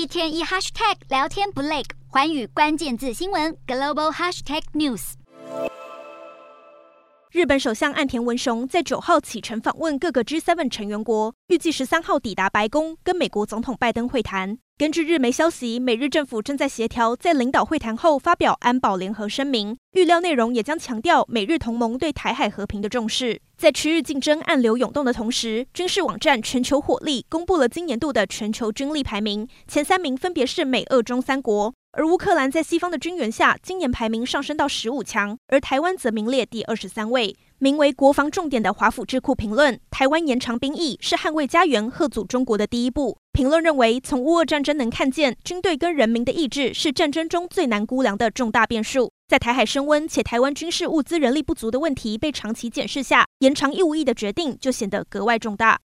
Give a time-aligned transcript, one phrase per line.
[0.00, 5.12] 一天一 hashtag 聊天不累，环宇关键字新闻 global hashtag news。
[7.30, 14.56] 日本首相岸田文雄在九号启程访问各个 G7 成员国，预计十三号抵达白宫，跟美国总统拜登会谈。
[14.80, 23.42] 根据日媒消息，美日政府正在协调，在领导会谈后发表安保联合声明，预料内容也将强调美日同盟对台海和平的重视。
[23.58, 31.74] 在区域竞争暗流涌动的同时，军事网站全球火力公布了今年度的全球军力排名，前三名分别是美、俄、中三国。
[31.92, 37.36] 而乌克兰在西方的军援下，今年排名上升到十五强，而台湾则名列第二十三位。
[37.58, 43.18] 名为“国防重点”的华府智库评论：台湾延长兵役是捍卫家园、吓阻中国的第一步。
[43.32, 49.10] 评论认为，从乌俄战争能看见，军队跟人民的意志是战争中最难估量的重大变数。
[49.28, 55.78] 在台海升温且台湾军事物资人力不足的问题被长期检视下，延长义务役的决定就显得格外重大。